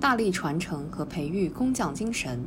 [0.00, 2.44] 大力传承和培育工匠精神。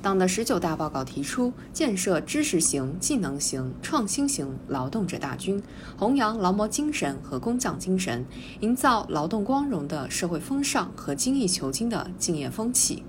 [0.00, 5.62] 党的十九大报告提出，建设知识型、技能型、创新型劳动者大军，
[5.96, 8.24] 弘扬劳模精神和工匠精神，
[8.60, 13.02] 营造劳动光荣的社会风尚和精益求精的敬业风气。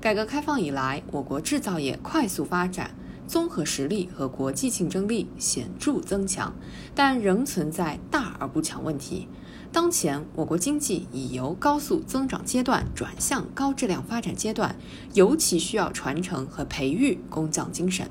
[0.00, 2.92] 改革开放以来，我国制造业快速发展，
[3.26, 6.54] 综合实力和国际竞争力显著增强，
[6.94, 9.26] 但仍存在大而不强问题。
[9.70, 14.74] 当前，我国经济已由高速增长阶段转向高质量发展阶段，
[15.12, 18.10] 尤其需要传承和培育工匠精神。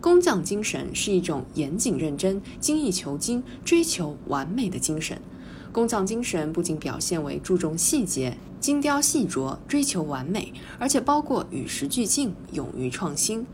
[0.00, 5.20] 工匠精神是一种严谨认真、精益求精、追求完美的精神。
[5.72, 13.46] 工匠精神不仅表现为注重细节、精雕细琢、追求完美，而且包括与时俱进、勇于创新。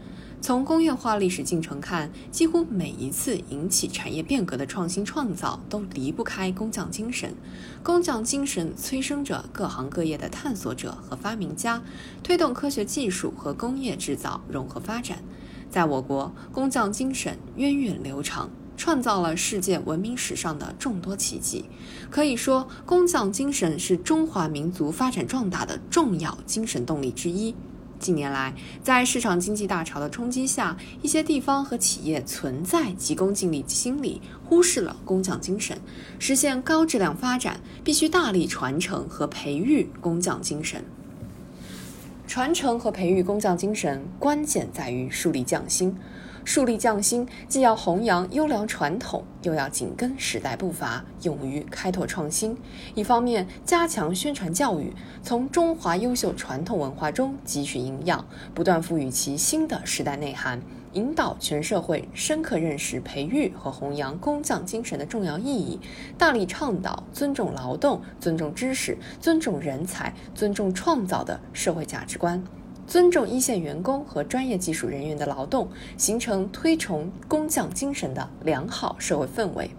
[0.42, 7.32] 从工业化历史进程看，几乎每一次引起产业变革的创新创造都离不开工匠精神。
[7.80, 11.80] 工匠精神催生着各行各业的探索者和发明家，
[12.24, 15.22] 推动科学技术和工业制造融合发展。
[15.70, 21.66] 在我国，工匠精神源远流长，创造了世界文明史上的众多奇迹。
[22.10, 27.54] 可以说，工匠精神是中华民族发展壮大的重要精神动力之一。
[28.02, 35.78] 近年来，在市场经济大潮的冲击下，一些地方和企业存在急功近利心理，忽视了工匠精神。
[36.18, 40.84] 实现高质量发展，必须大力传承和培育工匠精神。
[42.26, 45.94] 传承和培育工匠精神，关键在于树立匠心。
[46.44, 52.56] 树立匠心，既要弘扬优良传统，又要紧跟时代步伐，勇于开拓创新。
[52.94, 60.60] 一方面，加强宣传教育，从中华优秀传统文化中汲取营养，不断赋予其新的时代内涵，
[60.94, 65.78] 引导全社会深刻认识培育和弘扬工匠精神的重要意义，
[66.18, 72.42] 大力倡导尊重劳动、尊重知识、尊重人才、尊重创造的社会价值观。
[72.86, 79.70] 尊重一线员工和专业技术人员的劳动，形成推崇工匠精神的良好社会氛围。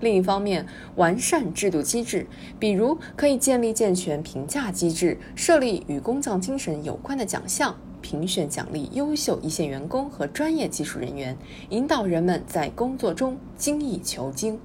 [0.00, 0.66] 另一方面，
[0.96, 2.26] 完善制度机制，
[2.58, 11.36] 比如可以建立健全评价机制，设立与工匠精神有关的奖项，评选奖励优秀一线员工和专业技术人员，
[11.68, 14.58] 引导人们在工作中精益求精。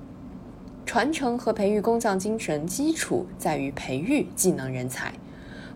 [0.85, 5.13] 传承和培育工匠精神，基础在于培育技能人才。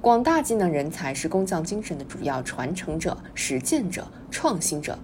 [0.02, 4.98] 广大技能人才是工匠精神的主要传承者、实践者、创新者。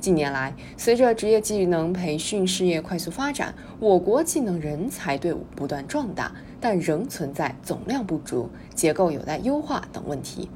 [0.00, 10.48] 近年来，随着职业技能培训事业快速发展，我国技能人才队伍不断壮大，但仍存在总量不足、结构有待优化等问题。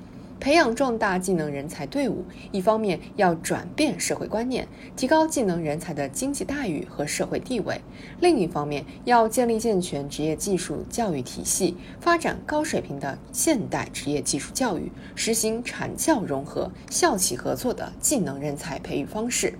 [0.42, 4.66] 培养壮大技能人才队伍，一方面要转变社会观念，
[4.96, 7.76] 提高技能人才的经济待遇和社会地位；
[8.18, 19.56] 另一方面要建立健全职业技术教育体系，发展高水平的现代职业技术教育，实行产教融合、校企合作的技能人才培育方式。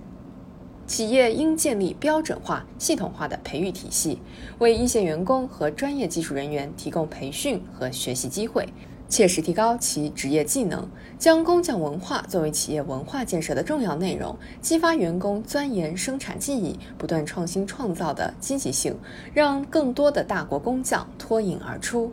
[0.85, 4.19] 企业应建立标准化、系统化的培育体系，
[4.59, 8.67] 为一线员工和专业技术人员提供培训和学习机会。
[9.13, 18.97] 切实提高其职业技能，将工匠文化作为企业文化建设的重要内容，激发员工钻研生产技艺、不断创新创造的积极性，
[19.31, 22.11] 让更多的大国工匠脱颖而出。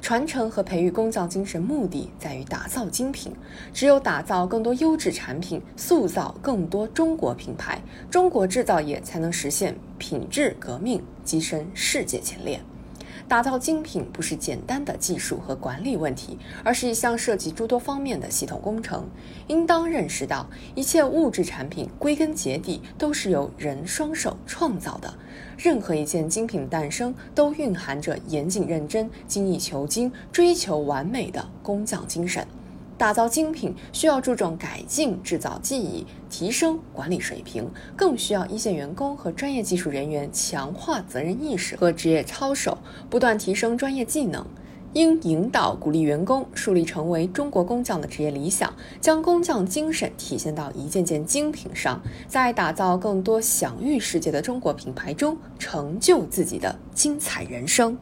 [0.00, 3.32] 传承和培育工匠精神，目的在于打造精品。
[3.72, 7.80] 只有打造更多优质产品，塑造更多中国品牌，
[8.10, 12.60] 中国制造业才能实现品质革命，跻身世界前列。
[13.28, 19.06] 打造精品不是简单的技术和管理问题，而是一项涉及诸多方面的系统工程。
[19.48, 25.12] 应当认识到，一切物质产品归根结底都是由人双手创造的。
[25.58, 32.46] 任何一件精品的诞生，都蕴含着严谨认真、精益求精、追求完美的工匠精神。
[32.98, 42.76] 打造精品需要注重改进制造技艺，提升管理水平，更需要一线员工和专业技术人员强化责任意识和职业操守，
[43.08, 44.44] 不断提升专业技能。
[44.94, 57.96] 应引导鼓励员工树立成为中国工匠的职业理想，将工匠精神体现到一件件精品上，在打造更多享誉世界的中国品牌中，成就自己的精彩人生。